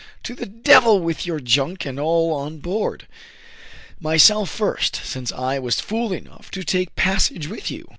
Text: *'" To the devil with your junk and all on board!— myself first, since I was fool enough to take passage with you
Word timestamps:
*'" 0.09 0.13
To 0.23 0.33
the 0.33 0.47
devil 0.47 0.99
with 0.99 1.27
your 1.27 1.39
junk 1.39 1.85
and 1.85 1.99
all 1.99 2.33
on 2.33 2.57
board!— 2.57 3.07
myself 3.99 4.49
first, 4.49 4.95
since 4.95 5.31
I 5.31 5.59
was 5.59 5.79
fool 5.79 6.11
enough 6.11 6.49
to 6.57 6.63
take 6.63 6.95
passage 6.95 7.47
with 7.47 7.69
you 7.69 7.87